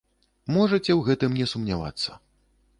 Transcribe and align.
Можаце 0.55 0.79
ў 0.79 0.97
гэтым 1.09 1.37
не 1.43 1.49
сумнявацца. 1.55 2.19